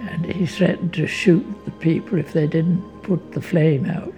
and 0.00 0.26
he 0.26 0.46
threatened 0.46 0.92
to 0.94 1.06
shoot 1.06 1.46
the 1.64 1.70
people 1.72 2.18
if 2.18 2.32
they 2.32 2.46
didn't 2.46 2.82
put 3.02 3.32
the 3.32 3.40
flame 3.40 3.86
out. 3.86 4.14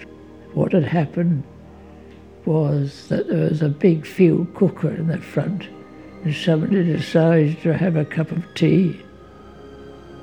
What 0.54 0.72
had 0.72 0.84
happened 0.84 1.44
was 2.44 3.08
that 3.08 3.28
there 3.28 3.48
was 3.48 3.62
a 3.62 3.68
big 3.68 4.06
field 4.06 4.52
cooker 4.54 4.90
in 4.90 5.08
the 5.08 5.18
front, 5.18 5.68
and 6.24 6.34
somebody 6.34 6.82
decided 6.84 7.60
to 7.62 7.76
have 7.76 7.96
a 7.96 8.04
cup 8.04 8.32
of 8.32 8.42
tea, 8.54 9.00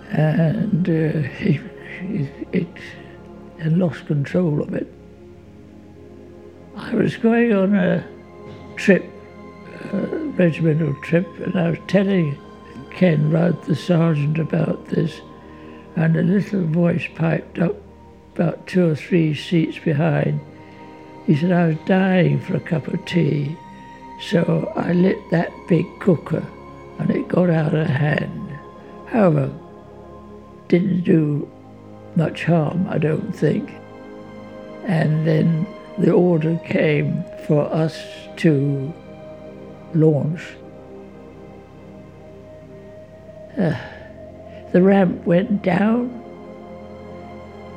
and 0.10 0.90
uh, 0.90 1.22
he, 1.38 1.60
it, 2.52 2.68
it 3.60 3.74
lost 3.74 4.08
control 4.08 4.62
of 4.62 4.74
it. 4.74 4.92
I 6.80 6.94
was 6.94 7.18
going 7.18 7.54
on 7.54 7.74
a 7.74 8.08
trip, 8.76 9.04
a 9.92 9.98
regimental 10.38 10.94
trip, 11.02 11.28
and 11.40 11.60
I 11.60 11.72
was 11.72 11.80
telling 11.88 12.38
Ken 12.92 13.32
Rudd, 13.32 13.64
the 13.64 13.76
sergeant, 13.76 14.38
about 14.38 14.86
this, 14.86 15.20
and 15.96 16.16
a 16.16 16.22
little 16.22 16.64
voice 16.66 17.06
piped 17.16 17.58
up 17.58 17.76
about 18.36 18.68
two 18.68 18.90
or 18.90 18.96
three 18.96 19.34
seats 19.34 19.80
behind. 19.80 20.40
He 21.26 21.36
said, 21.36 21.52
I 21.52 21.68
was 21.68 21.78
dying 21.86 22.40
for 22.40 22.56
a 22.56 22.60
cup 22.60 22.88
of 22.88 23.04
tea, 23.06 23.58
so 24.22 24.72
I 24.76 24.94
lit 24.94 25.18
that 25.32 25.52
big 25.68 25.86
cooker 26.00 26.46
and 27.00 27.10
it 27.10 27.28
got 27.28 27.50
out 27.50 27.74
of 27.74 27.88
hand. 27.88 28.58
However, 29.08 29.52
didn't 30.68 31.02
do 31.02 31.52
much 32.16 32.44
harm, 32.44 32.86
I 32.88 33.00
don't 33.00 33.36
think. 33.36 33.72
And 34.86 35.26
then 35.26 35.68
the 35.98 36.12
order 36.12 36.60
came 36.66 37.24
for 37.48 37.64
us 37.74 38.04
to 38.38 38.94
launch. 39.94 40.42
Uh, 43.58 43.76
the 44.72 44.82
ramp 44.82 45.26
went 45.26 45.64
down. 45.64 46.14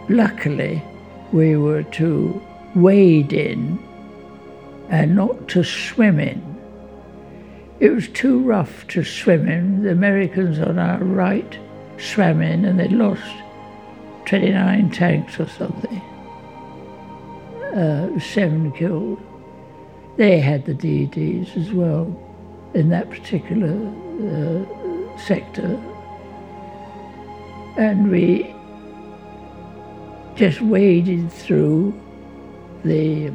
Luckily, 0.09 0.83
we 1.33 1.57
were 1.57 1.85
to 1.85 2.43
wade 2.75 3.33
in 3.33 3.79
and 4.91 5.15
not 5.15 5.49
to 5.49 5.65
swim 5.65 6.19
in. 6.19 6.51
It 7.79 7.91
was 7.91 8.09
too 8.09 8.41
rough 8.41 8.87
to 8.89 9.03
swim 9.03 9.49
in. 9.49 9.85
The 9.85 9.93
Americans 9.93 10.59
on 10.59 10.79
our 10.79 11.03
right 11.03 11.59
swam 11.99 12.43
in 12.43 12.65
and 12.65 12.79
they 12.79 12.89
lost 12.89 13.23
29 14.27 14.91
tanks 14.91 15.41
or 15.41 15.49
something. 15.49 16.03
Uh, 17.75 18.19
seven 18.19 18.73
killed. 18.73 19.21
They 20.17 20.41
had 20.41 20.67
the 20.67 20.75
DDs 20.75 21.57
as 21.57 21.73
well 21.73 22.05
in 22.75 22.89
that 22.91 23.09
particular 23.11 23.75
uh, 24.27 25.17
sector. 25.19 25.81
And 27.77 28.11
we 28.11 28.55
just 30.35 30.61
waded 30.61 31.31
through 31.31 31.99
the 32.85 33.33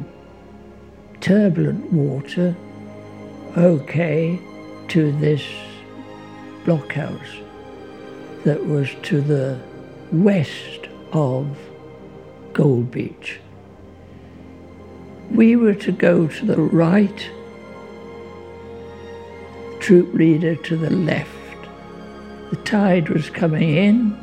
turbulent 1.20 1.92
water 1.92 2.54
okay 3.56 4.38
to 4.88 5.12
this 5.12 5.42
blockhouse 6.64 7.42
that 8.44 8.66
was 8.66 8.90
to 9.02 9.20
the 9.20 9.58
west 10.12 10.88
of 11.12 11.56
Gold 12.52 12.90
Beach. 12.90 13.40
We 15.36 15.54
were 15.54 15.74
to 15.74 15.92
go 15.92 16.28
to 16.28 16.46
the 16.46 16.56
right, 16.56 17.30
troop 19.80 20.14
leader 20.14 20.56
to 20.56 20.76
the 20.78 20.88
left. 20.88 21.28
The 22.48 22.56
tide 22.64 23.10
was 23.10 23.28
coming 23.28 23.76
in, 23.76 24.18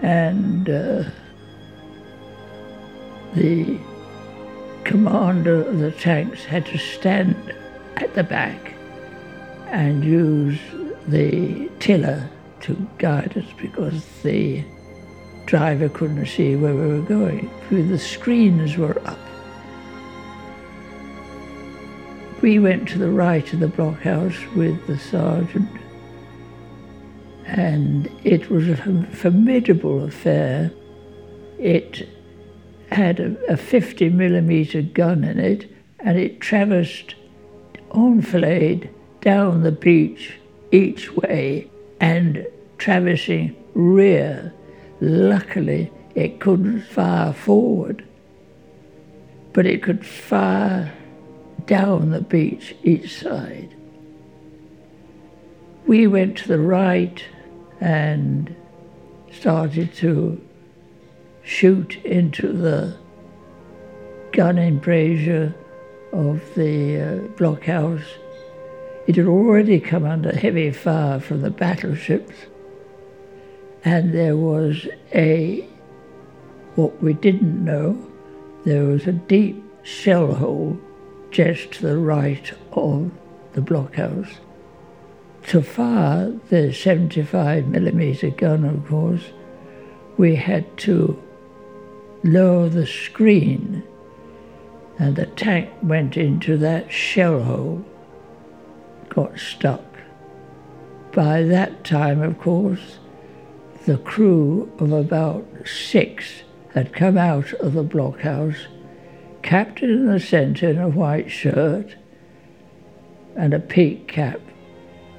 and 0.00 0.70
uh, 0.70 1.02
the 3.34 3.76
commander 4.84 5.64
of 5.64 5.80
the 5.80 5.90
tanks 5.90 6.44
had 6.44 6.64
to 6.66 6.78
stand 6.78 7.34
at 7.96 8.14
the 8.14 8.22
back 8.22 8.74
and 9.66 10.04
use 10.04 10.60
the 11.08 11.68
tiller 11.80 12.30
to 12.60 12.88
guide 12.98 13.36
us 13.36 13.52
because 13.60 14.06
the 14.22 14.62
driver 15.46 15.88
couldn't 15.88 16.26
see 16.26 16.54
where 16.54 16.76
we 16.76 16.86
were 16.86 17.02
going. 17.02 17.50
The 17.68 17.98
screens 17.98 18.76
were 18.76 18.96
up. 19.04 19.18
We 22.40 22.60
went 22.60 22.88
to 22.90 22.98
the 22.98 23.10
right 23.10 23.52
of 23.52 23.58
the 23.58 23.66
blockhouse 23.68 24.38
with 24.54 24.86
the 24.86 24.96
sergeant, 24.96 25.68
and 27.46 28.08
it 28.22 28.48
was 28.48 28.68
a 28.68 28.76
formidable 29.12 30.04
affair. 30.04 30.70
It 31.58 32.08
had 32.92 33.18
a, 33.18 33.52
a 33.52 33.56
50 33.56 34.10
millimeter 34.10 34.82
gun 34.82 35.24
in 35.24 35.40
it, 35.40 35.68
and 35.98 36.16
it 36.16 36.40
traversed 36.40 37.16
enfilade 37.92 38.88
down 39.20 39.62
the 39.62 39.72
beach 39.72 40.34
each 40.70 41.12
way 41.12 41.68
and 42.00 42.46
traversing 42.78 43.56
rear. 43.74 44.52
Luckily, 45.00 45.90
it 46.14 46.40
couldn't 46.40 46.82
fire 46.82 47.32
forward, 47.32 48.04
but 49.52 49.66
it 49.66 49.82
could 49.82 50.06
fire 50.06 50.92
down 51.68 52.10
the 52.10 52.20
beach 52.20 52.74
each 52.82 53.20
side. 53.20 53.76
We 55.86 56.06
went 56.06 56.38
to 56.38 56.48
the 56.48 56.58
right 56.58 57.22
and 57.80 58.56
started 59.30 59.94
to 59.94 60.40
shoot 61.44 61.96
into 62.04 62.52
the 62.52 62.96
gun 64.32 64.58
embrasure 64.58 65.54
of 66.12 66.42
the 66.54 67.00
uh, 67.00 67.28
blockhouse. 67.36 68.04
It 69.06 69.16
had 69.16 69.26
already 69.26 69.78
come 69.78 70.04
under 70.04 70.34
heavy 70.34 70.70
fire 70.70 71.20
from 71.20 71.42
the 71.42 71.50
battleships, 71.50 72.34
and 73.84 74.14
there 74.14 74.36
was 74.36 74.88
a, 75.14 75.60
what 76.76 77.02
we 77.02 77.12
didn't 77.12 77.62
know, 77.62 78.10
there 78.64 78.84
was 78.84 79.06
a 79.06 79.12
deep 79.12 79.62
shell 79.82 80.34
hole 80.34 80.78
just 81.30 81.72
to 81.72 81.82
the 81.86 81.98
right 81.98 82.52
of 82.72 83.10
the 83.52 83.60
blockhouse. 83.60 84.38
To 85.48 85.62
fire 85.62 86.32
the 86.50 86.72
75 86.72 87.68
millimeter 87.68 88.30
gun, 88.30 88.64
of 88.64 88.86
course, 88.86 89.32
we 90.16 90.34
had 90.34 90.76
to 90.78 91.22
lower 92.24 92.68
the 92.68 92.86
screen 92.86 93.82
and 94.98 95.14
the 95.14 95.26
tank 95.26 95.70
went 95.82 96.16
into 96.16 96.56
that 96.58 96.90
shell 96.90 97.42
hole, 97.42 97.84
got 99.08 99.38
stuck. 99.38 99.84
By 101.12 101.42
that 101.42 101.84
time, 101.84 102.20
of 102.20 102.38
course, 102.40 102.98
the 103.86 103.98
crew 103.98 104.70
of 104.78 104.92
about 104.92 105.46
six 105.64 106.42
had 106.74 106.92
come 106.92 107.16
out 107.16 107.52
of 107.54 107.74
the 107.74 107.84
blockhouse, 107.84 108.66
captain 109.48 109.88
in 109.88 110.04
the 110.04 110.20
centre 110.20 110.68
in 110.68 110.76
a 110.76 110.90
white 110.90 111.30
shirt 111.30 111.96
and 113.34 113.54
a 113.54 113.58
peak 113.58 114.06
cap, 114.06 114.38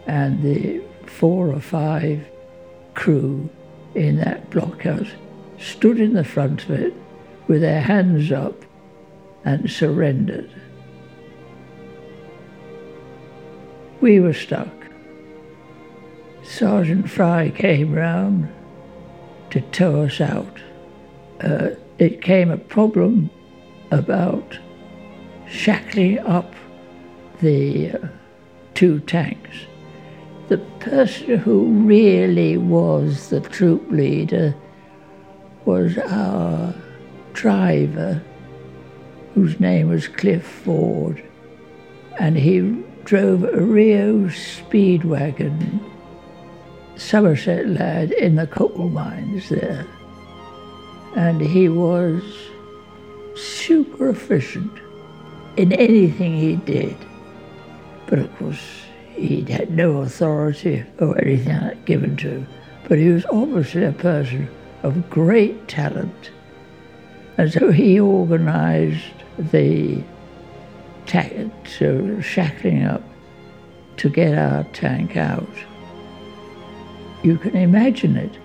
and 0.06 0.44
the 0.44 0.80
four 1.08 1.48
or 1.48 1.60
five 1.60 2.24
crew 2.94 3.50
in 3.96 4.18
that 4.18 4.48
blockhouse 4.52 5.10
stood 5.58 6.00
in 6.00 6.13
the 6.13 6.24
front 6.24 6.63
of 6.65 6.70
it 6.70 6.94
with 7.48 7.62
their 7.62 7.82
hands 7.82 8.32
up 8.32 8.63
and 9.46 9.68
surrendered. 9.68 10.52
We 14.00 14.20
were 14.20 14.34
stuck. 14.34 14.70
Sergeant 16.44 17.10
Fry 17.10 17.50
came 17.50 17.96
round 17.96 18.48
to 19.50 19.60
tow 19.60 20.04
us 20.04 20.22
out. 20.22 20.62
Uh, 21.42 21.70
it 21.98 22.22
came 22.22 22.52
a 22.52 22.58
problem 22.58 23.32
about 23.91 24.58
shackling 25.47 26.19
up 26.19 26.54
the 27.41 27.91
uh, 27.91 28.08
two 28.73 28.99
tanks. 29.02 29.58
The 30.47 30.58
person 30.80 31.38
who 31.38 31.65
really 31.86 32.58
was 32.58 33.30
the 33.30 33.41
troop 33.41 33.89
leader 33.91 34.56
was 35.65 35.97
our 35.97 36.73
driver, 37.34 38.21
whose 39.36 39.60
name 39.60 39.89
was 39.89 40.08
Cliff 40.08 40.45
Ford, 40.45 41.23
and 42.19 42.36
he 42.36 42.84
drove 43.04 43.43
a 43.43 43.62
REO 43.62 44.28
Speedwagon, 44.28 45.80
Somerset 46.95 47.67
lad 47.67 48.12
in 48.12 48.36
the 48.36 48.47
coal 48.47 48.89
mines 48.89 49.49
there. 49.49 49.86
And 51.15 51.41
he 51.41 51.69
was 51.69 52.21
super 53.39 54.10
efficient. 54.10 54.71
in 55.58 55.73
anything 55.73 56.38
he 56.38 56.56
did. 56.56 56.95
But 58.08 58.19
of 58.19 58.36
course, 58.38 58.84
he 59.15 59.41
had 59.41 59.71
no 59.71 60.02
authority 60.02 60.86
or 60.99 61.19
anything 61.19 61.60
given 61.86 62.15
to 62.17 62.30
him. 62.30 62.47
But 62.88 62.97
he 62.99 63.10
was 63.10 63.25
obviously 63.32 63.84
a 63.84 63.91
person 63.91 64.49
of 64.84 65.10
great 65.10 65.67
talent. 65.67 66.32
And 67.38 67.52
so 67.52 67.71
he 67.71 67.99
organized 67.99 69.04
the 69.38 70.02
ta- 71.06 71.30
shackling 72.21 72.84
up 72.86 73.04
to 73.97 74.10
get 74.10 74.38
our 74.38 74.63
tank 74.73 75.17
out. 75.17 75.49
You 77.23 77.38
can 77.38 77.56
imagine 77.56 78.15
it. 78.15 78.38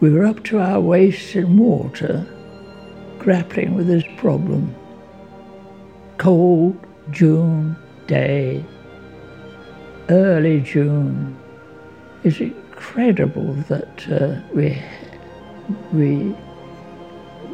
We 0.00 0.10
were 0.10 0.24
up 0.26 0.44
to 0.44 0.58
our 0.58 0.80
waists 0.80 1.36
in 1.36 1.56
water, 1.56 2.26
grappling 3.24 3.74
with 3.74 3.86
this 3.86 4.04
problem. 4.18 4.74
Cold 6.18 6.76
June 7.10 7.74
day, 8.06 8.62
early 10.10 10.60
June. 10.60 11.34
It's 12.22 12.38
incredible 12.38 13.54
that 13.70 14.06
uh, 14.10 14.38
we, 14.54 14.78
we, 15.90 16.36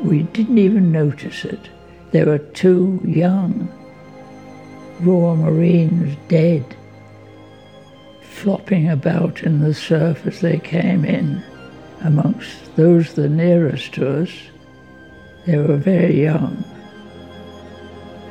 we 0.02 0.24
didn't 0.24 0.58
even 0.58 0.90
notice 0.90 1.44
it. 1.44 1.70
There 2.10 2.26
were 2.26 2.38
two 2.38 3.00
young 3.04 3.72
Royal 4.98 5.36
Marines 5.36 6.16
dead, 6.26 6.64
flopping 8.22 8.88
about 8.88 9.44
in 9.44 9.60
the 9.60 9.72
surf 9.72 10.26
as 10.26 10.40
they 10.40 10.58
came 10.58 11.04
in. 11.04 11.44
Amongst 12.00 12.74
those 12.74 13.12
the 13.12 13.28
nearest 13.28 13.94
to 13.94 14.22
us, 14.22 14.30
they 15.50 15.58
were 15.58 15.76
very 15.76 16.22
young. 16.22 16.64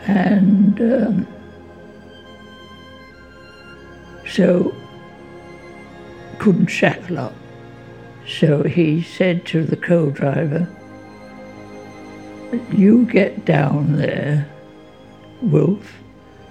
And 0.08 0.80
um, 0.80 1.28
so 4.26 4.74
couldn't 6.38 6.68
shackle 6.68 7.20
up. 7.20 7.36
So 8.26 8.64
he 8.64 9.02
said 9.02 9.46
to 9.48 9.64
the 9.64 9.76
co-driver, 9.76 10.68
you 12.72 13.06
get 13.06 13.44
down 13.44 13.98
there, 13.98 14.48
Wolf, 15.42 15.96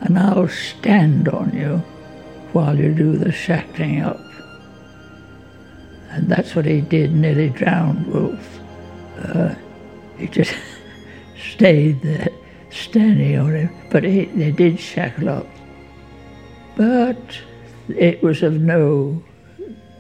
and 0.01 0.19
I'll 0.19 0.49
stand 0.49 1.29
on 1.29 1.57
you 1.57 1.79
while 2.53 2.79
you 2.79 2.93
do 2.93 3.17
the 3.17 3.33
shackling 3.33 4.03
up. 4.03 4.21
And 6.11 6.29
that's 6.29 6.55
what 6.55 6.67
he 6.67 6.83
did, 6.83 7.13
nearly 7.15 7.49
drowned 7.49 8.07
Wolf. 8.07 8.61
Uh, 9.19 9.55
he 10.19 10.27
just 10.27 10.55
stayed 11.53 12.03
there, 12.03 12.29
standing 12.71 13.39
on 13.39 13.55
him, 13.55 13.71
but 13.91 14.05
he, 14.05 14.27
they 14.27 14.51
did 14.51 14.79
shackle 14.79 15.29
up. 15.29 15.47
But 16.77 17.41
it 17.89 18.23
was 18.23 18.43
of 18.43 18.61
no. 18.61 19.23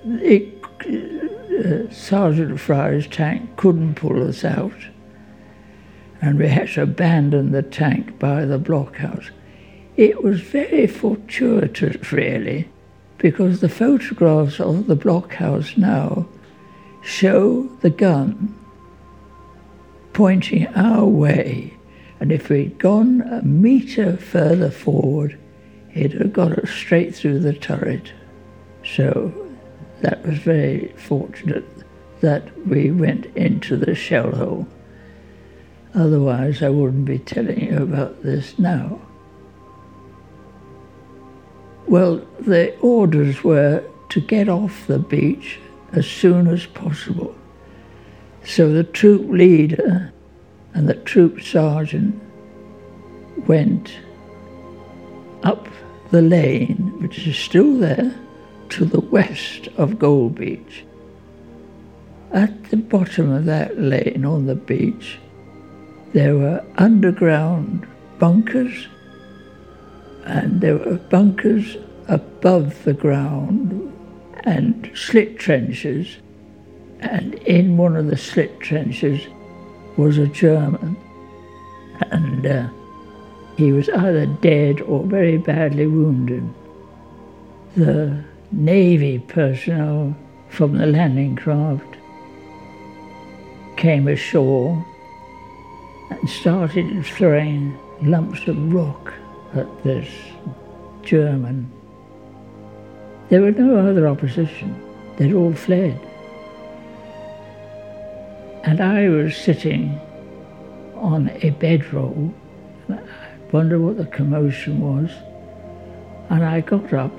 It, 0.04 0.54
uh, 0.84 1.92
Sergeant 1.92 2.60
Fry's 2.60 3.06
tank 3.06 3.56
couldn't 3.56 3.94
pull 3.94 4.26
us 4.26 4.44
out, 4.44 4.76
and 6.20 6.38
we 6.38 6.48
had 6.48 6.68
to 6.70 6.82
abandon 6.82 7.52
the 7.52 7.62
tank 7.62 8.18
by 8.18 8.44
the 8.44 8.58
blockhouse. 8.58 9.30
It 9.96 10.22
was 10.22 10.40
very 10.40 10.86
fortuitous, 10.86 12.12
really, 12.12 12.68
because 13.18 13.60
the 13.60 13.68
photographs 13.68 14.60
of 14.60 14.86
the 14.86 14.94
blockhouse 14.94 15.76
now 15.76 16.28
show 17.02 17.64
the 17.80 17.90
gun 17.90 18.54
pointing 20.18 20.66
our 20.74 21.04
way, 21.04 21.72
and 22.18 22.32
if 22.32 22.48
we'd 22.48 22.76
gone 22.76 23.20
a 23.20 23.40
metre 23.42 24.16
further 24.16 24.68
forward, 24.68 25.38
it 25.94 26.10
had 26.10 26.32
got 26.32 26.50
us 26.58 26.68
straight 26.70 27.14
through 27.14 27.38
the 27.38 27.52
turret. 27.52 28.12
So 28.84 29.32
that 30.00 30.26
was 30.26 30.36
very 30.38 30.92
fortunate 30.96 31.64
that 32.20 32.66
we 32.66 32.90
went 32.90 33.26
into 33.36 33.76
the 33.76 33.94
shell 33.94 34.32
hole. 34.32 34.66
Otherwise, 35.94 36.64
I 36.64 36.68
wouldn't 36.68 37.04
be 37.04 37.20
telling 37.20 37.60
you 37.70 37.80
about 37.80 38.20
this 38.24 38.58
now. 38.58 39.00
Well, 41.86 42.26
the 42.40 42.76
orders 42.80 43.44
were 43.44 43.84
to 44.08 44.20
get 44.20 44.48
off 44.48 44.88
the 44.88 44.98
beach 44.98 45.60
as 45.92 46.08
soon 46.08 46.48
as 46.48 46.66
possible. 46.66 47.37
So 48.48 48.72
the 48.72 48.82
troop 48.82 49.30
leader 49.30 50.10
and 50.72 50.88
the 50.88 50.94
troop 50.94 51.42
sergeant 51.42 52.18
went 53.46 53.92
up 55.42 55.68
the 56.10 56.22
lane, 56.22 56.94
which 57.02 57.26
is 57.26 57.36
still 57.36 57.76
there, 57.76 58.18
to 58.70 58.86
the 58.86 59.00
west 59.00 59.68
of 59.76 59.98
Gold 59.98 60.36
Beach. 60.36 60.86
At 62.32 62.70
the 62.70 62.78
bottom 62.78 63.30
of 63.30 63.44
that 63.44 63.78
lane 63.78 64.24
on 64.24 64.46
the 64.46 64.54
beach, 64.54 65.18
there 66.14 66.34
were 66.34 66.64
underground 66.78 67.86
bunkers 68.18 68.88
and 70.24 70.62
there 70.62 70.78
were 70.78 70.96
bunkers 70.96 71.76
above 72.08 72.82
the 72.84 72.94
ground 72.94 73.92
and 74.44 74.90
slit 74.94 75.38
trenches. 75.38 76.16
And 77.00 77.34
in 77.34 77.76
one 77.76 77.96
of 77.96 78.06
the 78.06 78.16
slit 78.16 78.60
trenches 78.60 79.26
was 79.96 80.18
a 80.18 80.26
German. 80.26 80.96
And 82.10 82.46
uh, 82.46 82.68
he 83.56 83.72
was 83.72 83.88
either 83.88 84.26
dead 84.26 84.80
or 84.82 85.04
very 85.04 85.38
badly 85.38 85.86
wounded. 85.86 86.48
The 87.76 88.24
Navy 88.52 89.18
personnel 89.18 90.16
from 90.48 90.78
the 90.78 90.86
landing 90.86 91.36
craft 91.36 91.96
came 93.76 94.08
ashore 94.08 94.84
and 96.10 96.28
started 96.28 97.04
throwing 97.04 97.78
lumps 98.02 98.46
of 98.48 98.72
rock 98.72 99.12
at 99.54 99.84
this 99.84 100.08
German. 101.02 101.70
There 103.28 103.42
was 103.42 103.56
no 103.56 103.76
other 103.76 104.08
opposition. 104.08 104.80
They'd 105.16 105.34
all 105.34 105.52
fled. 105.52 106.00
And 108.68 108.82
I 108.82 109.08
was 109.08 109.34
sitting 109.34 109.98
on 110.94 111.30
a 111.40 111.48
bedroll. 111.48 112.34
I 112.90 112.98
wonder 113.50 113.80
what 113.80 113.96
the 113.96 114.04
commotion 114.04 114.80
was. 114.82 115.10
And 116.28 116.44
I 116.44 116.60
got 116.60 116.92
up 116.92 117.18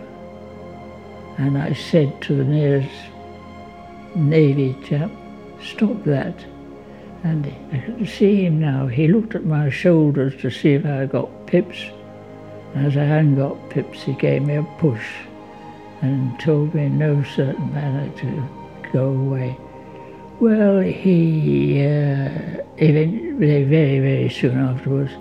and 1.40 1.58
I 1.58 1.74
said 1.74 2.22
to 2.22 2.36
the 2.36 2.44
nearest 2.44 2.94
Navy 4.16 4.78
chap, 4.86 5.10
stop 5.60 6.04
that. 6.04 6.36
And 7.24 7.52
I 7.74 7.80
could 7.80 8.08
see 8.08 8.46
him 8.46 8.60
now. 8.60 8.86
He 8.86 9.08
looked 9.08 9.34
at 9.34 9.44
my 9.44 9.72
shoulders 9.72 10.40
to 10.44 10.52
see 10.52 10.74
if 10.76 10.86
I 10.86 11.08
got 11.08 11.48
pips. 11.48 11.84
As 12.76 12.96
I 12.96 13.06
hadn't 13.06 13.38
got 13.38 13.72
pips, 13.72 14.04
he 14.04 14.14
gave 14.14 14.44
me 14.44 14.58
a 14.58 14.64
push 14.78 15.08
and 16.04 16.40
told 16.40 16.76
me 16.76 16.86
in 16.86 17.00
no 17.00 17.24
certain 17.24 17.74
manner 17.74 18.08
to 18.18 18.92
go 18.94 19.10
away. 19.10 19.58
Well, 20.40 20.80
he, 20.80 21.82
uh, 21.82 22.64
eventually, 22.78 23.64
very, 23.66 24.00
very 24.00 24.30
soon 24.30 24.58
afterwards, 24.58 25.12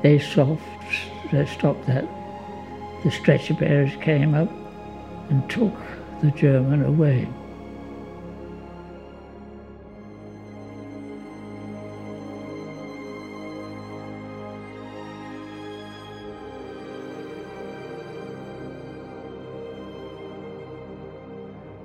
they 0.00 0.18
stopped, 0.18 0.62
they 1.30 1.44
stopped 1.44 1.86
that. 1.86 2.06
The 3.02 3.10
stretcher 3.10 3.52
bearers 3.52 3.94
came 4.00 4.34
up 4.34 4.50
and 5.28 5.48
took 5.50 5.74
the 6.22 6.30
German 6.30 6.82
away. 6.82 7.28